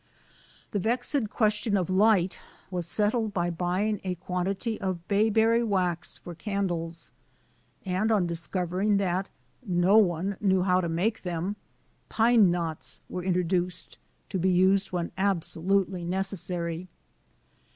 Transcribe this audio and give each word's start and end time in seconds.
The 0.71 0.79
vexed 0.79 1.29
question 1.29 1.77
of 1.77 1.87
light 1.87 2.39
was 2.71 2.87
settled 2.87 3.35
by 3.35 3.51
\ 3.51 3.51
buying 3.51 4.01
a 4.03 4.15
quantity 4.15 4.81
of 4.81 5.07
bayberry 5.07 5.63
wax 5.63 6.17
for 6.17 6.33
candles;; 6.33 7.11
and, 7.85 8.11
on 8.11 8.25
discovering 8.25 8.97
that 8.97 9.29
no 9.63 9.99
one 9.99 10.37
knew 10.41 10.63
how 10.63 10.81
to 10.81 10.85
i 10.85 10.91
make 10.91 11.21
them, 11.21 11.55
pine 12.09 12.49
knots 12.49 12.97
were 13.09 13.21
introduced, 13.23 13.99
to 14.29 14.39
be 14.39 14.49
used 14.49 14.91
when 14.91 15.11
absolutely 15.19 16.03
necessary. 16.03 16.87